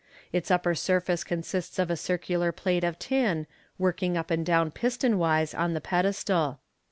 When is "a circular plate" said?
1.91-2.83